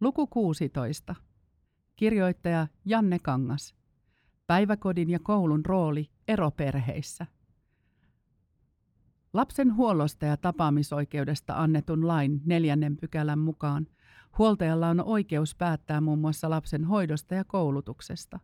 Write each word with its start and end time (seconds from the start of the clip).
Luku 0.00 0.26
16. 0.26 1.14
Kirjoittaja 1.96 2.66
Janne 2.84 3.18
Kangas. 3.18 3.74
Päiväkodin 4.46 5.10
ja 5.10 5.18
koulun 5.22 5.66
rooli 5.66 6.10
eroperheissä. 6.28 7.26
Lapsen 9.32 9.76
huollosta 9.76 10.26
ja 10.26 10.36
tapaamisoikeudesta 10.36 11.62
annetun 11.62 12.06
lain 12.06 12.42
neljännen 12.44 12.96
pykälän 12.96 13.38
mukaan 13.38 13.86
huoltajalla 14.38 14.88
on 14.88 15.04
oikeus 15.04 15.54
päättää 15.54 16.00
muun 16.00 16.18
muassa 16.18 16.50
lapsen 16.50 16.84
hoidosta 16.84 17.34
ja 17.34 17.44
koulutuksesta. 17.44 18.40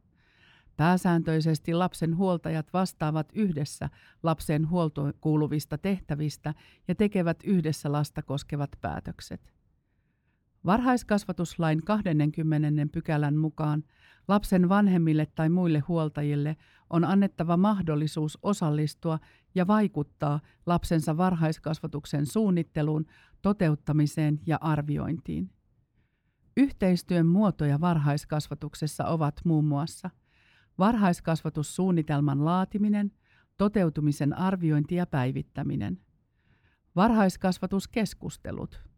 Pääsääntöisesti 0.76 1.74
lapsen 1.74 2.16
huoltajat 2.16 2.72
vastaavat 2.72 3.28
yhdessä 3.34 3.90
lapsen 4.22 4.70
huoltoon 4.70 5.14
kuuluvista 5.20 5.78
tehtävistä 5.78 6.54
ja 6.88 6.94
tekevät 6.94 7.38
yhdessä 7.44 7.92
lasta 7.92 8.22
koskevat 8.22 8.70
päätökset. 8.80 9.61
Varhaiskasvatuslain 10.66 11.84
20. 11.84 12.68
pykälän 12.92 13.36
mukaan 13.36 13.84
lapsen 14.28 14.68
vanhemmille 14.68 15.26
tai 15.26 15.48
muille 15.48 15.78
huoltajille 15.78 16.56
on 16.90 17.04
annettava 17.04 17.56
mahdollisuus 17.56 18.38
osallistua 18.42 19.18
ja 19.54 19.66
vaikuttaa 19.66 20.40
lapsensa 20.66 21.16
varhaiskasvatuksen 21.16 22.26
suunnitteluun, 22.26 23.06
toteuttamiseen 23.42 24.40
ja 24.46 24.58
arviointiin. 24.60 25.50
Yhteistyön 26.56 27.26
muotoja 27.26 27.80
varhaiskasvatuksessa 27.80 29.04
ovat 29.04 29.40
muun 29.44 29.64
muassa 29.64 30.10
varhaiskasvatussuunnitelman 30.78 32.44
laatiminen, 32.44 33.12
toteutumisen 33.58 34.38
arviointi 34.38 34.94
ja 34.94 35.06
päivittäminen, 35.06 36.00
varhaiskasvatuskeskustelut– 36.96 38.80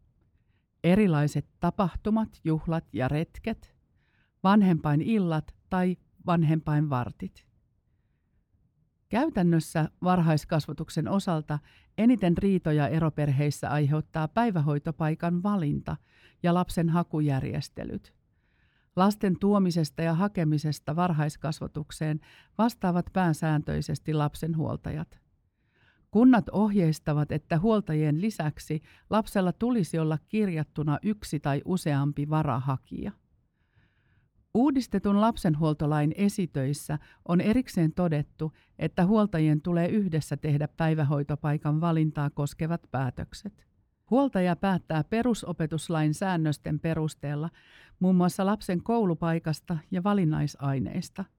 erilaiset 0.85 1.45
tapahtumat, 1.59 2.39
juhlat 2.43 2.85
ja 2.93 3.07
retket, 3.07 3.75
vanhempain 4.43 5.01
illat 5.01 5.55
tai 5.69 5.97
vanhempain 6.25 6.89
vartit. 6.89 7.45
Käytännössä 9.09 9.89
varhaiskasvatuksen 10.03 11.07
osalta 11.07 11.59
eniten 11.97 12.37
riitoja 12.37 12.87
eroperheissä 12.87 13.69
aiheuttaa 13.69 14.27
päivähoitopaikan 14.27 15.43
valinta 15.43 15.97
ja 16.43 16.53
lapsen 16.53 16.89
hakujärjestelyt. 16.89 18.13
Lasten 18.95 19.39
tuomisesta 19.39 20.01
ja 20.01 20.13
hakemisesta 20.13 20.95
varhaiskasvatukseen 20.95 22.19
vastaavat 22.57 23.05
pääsääntöisesti 23.13 24.13
lapsen 24.13 24.57
huoltajat. 24.57 25.24
Kunnat 26.15 26.49
ohjeistavat, 26.51 27.31
että 27.31 27.59
huoltajien 27.59 28.21
lisäksi 28.21 28.81
lapsella 29.09 29.53
tulisi 29.53 29.99
olla 29.99 30.17
kirjattuna 30.27 30.99
yksi 31.03 31.39
tai 31.39 31.61
useampi 31.65 32.29
varahakija. 32.29 33.11
Uudistetun 34.53 35.21
lapsenhuoltolain 35.21 36.13
esitöissä 36.17 36.99
on 37.27 37.41
erikseen 37.41 37.91
todettu, 37.91 38.51
että 38.79 39.05
huoltajien 39.05 39.61
tulee 39.61 39.87
yhdessä 39.87 40.37
tehdä 40.37 40.67
päivähoitopaikan 40.67 41.81
valintaa 41.81 42.29
koskevat 42.29 42.81
päätökset. 42.91 43.65
Huoltaja 44.09 44.55
päättää 44.55 45.03
perusopetuslain 45.03 46.13
säännösten 46.13 46.79
perusteella 46.79 47.49
muun 47.99 48.15
muassa 48.15 48.45
lapsen 48.45 48.83
koulupaikasta 48.83 49.77
ja 49.91 50.03
valinnaisaineista– 50.03 51.25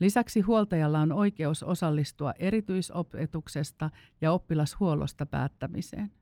Lisäksi 0.00 0.40
huoltajalla 0.40 1.00
on 1.00 1.12
oikeus 1.12 1.62
osallistua 1.62 2.32
erityisopetuksesta 2.38 3.90
ja 4.20 4.32
oppilashuollosta 4.32 5.26
päättämiseen. 5.26 6.12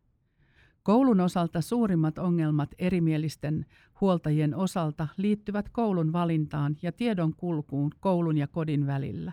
Koulun 0.83 1.21
osalta 1.21 1.61
suurimmat 1.61 2.19
ongelmat 2.19 2.71
erimielisten 2.79 3.67
huoltajien 4.01 4.55
osalta 4.55 5.09
liittyvät 5.17 5.69
koulun 5.69 6.13
valintaan 6.13 6.77
ja 6.83 6.93
tiedon 6.93 7.35
kulkuun 7.35 7.91
koulun 8.01 8.39
ja 8.39 8.47
kodin 8.47 8.87
välillä. 8.87 9.33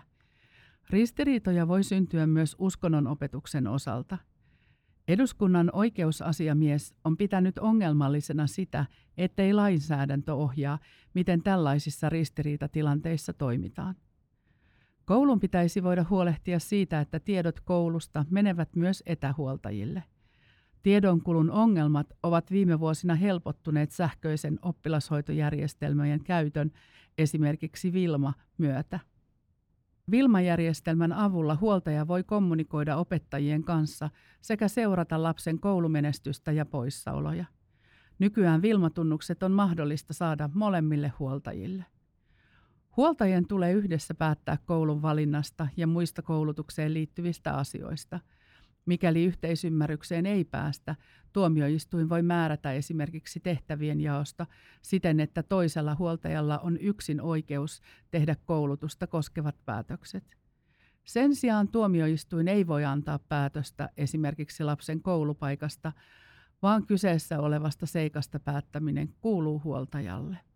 Ristiriitoja 0.90 1.68
voi 1.68 1.82
syntyä 1.84 2.26
myös 2.26 2.56
uskonnon 2.58 3.06
opetuksen 3.06 3.66
osalta. 3.66 4.18
Eduskunnan 5.08 5.70
oikeusasiamies 5.72 6.94
on 7.04 7.16
pitänyt 7.16 7.58
ongelmallisena 7.58 8.46
sitä, 8.46 8.86
ettei 9.18 9.52
lainsäädäntö 9.52 10.34
ohjaa, 10.34 10.78
miten 11.14 11.42
tällaisissa 11.42 12.08
ristiriitatilanteissa 12.08 13.32
toimitaan. 13.32 13.94
Koulun 15.04 15.40
pitäisi 15.40 15.82
voida 15.82 16.04
huolehtia 16.10 16.58
siitä, 16.58 17.00
että 17.00 17.20
tiedot 17.20 17.60
koulusta 17.60 18.24
menevät 18.30 18.76
myös 18.76 19.02
etähuoltajille. 19.06 20.02
Tiedonkulun 20.82 21.50
ongelmat 21.50 22.06
ovat 22.22 22.50
viime 22.50 22.80
vuosina 22.80 23.14
helpottuneet 23.14 23.90
sähköisen 23.90 24.58
oppilashoitojärjestelmien 24.62 26.24
käytön, 26.24 26.70
esimerkiksi 27.18 27.92
Vilma, 27.92 28.32
myötä. 28.58 29.00
Vilma-järjestelmän 30.10 31.12
avulla 31.12 31.56
huoltaja 31.60 32.08
voi 32.08 32.24
kommunikoida 32.24 32.96
opettajien 32.96 33.64
kanssa 33.64 34.10
sekä 34.40 34.68
seurata 34.68 35.22
lapsen 35.22 35.60
koulumenestystä 35.60 36.52
ja 36.52 36.66
poissaoloja. 36.66 37.44
Nykyään 38.18 38.62
Vilma-tunnukset 38.62 39.42
on 39.42 39.52
mahdollista 39.52 40.12
saada 40.12 40.50
molemmille 40.54 41.12
huoltajille. 41.18 41.84
Huoltajien 42.96 43.48
tulee 43.48 43.72
yhdessä 43.72 44.14
päättää 44.14 44.58
koulun 44.64 45.02
valinnasta 45.02 45.68
ja 45.76 45.86
muista 45.86 46.22
koulutukseen 46.22 46.94
liittyvistä 46.94 47.54
asioista. 47.54 48.20
Mikäli 48.86 49.24
yhteisymmärrykseen 49.24 50.26
ei 50.26 50.44
päästä, 50.44 50.96
tuomioistuin 51.32 52.08
voi 52.08 52.22
määrätä 52.22 52.72
esimerkiksi 52.72 53.40
tehtävien 53.40 54.00
jaosta 54.00 54.46
siten, 54.82 55.20
että 55.20 55.42
toisella 55.42 55.94
huoltajalla 55.94 56.58
on 56.58 56.78
yksin 56.80 57.20
oikeus 57.20 57.80
tehdä 58.10 58.36
koulutusta 58.44 59.06
koskevat 59.06 59.56
päätökset. 59.64 60.24
Sen 61.04 61.34
sijaan 61.34 61.68
tuomioistuin 61.68 62.48
ei 62.48 62.66
voi 62.66 62.84
antaa 62.84 63.18
päätöstä 63.18 63.88
esimerkiksi 63.96 64.64
lapsen 64.64 65.02
koulupaikasta, 65.02 65.92
vaan 66.62 66.86
kyseessä 66.86 67.40
olevasta 67.40 67.86
seikasta 67.86 68.40
päättäminen 68.40 69.14
kuuluu 69.20 69.60
huoltajalle. 69.64 70.53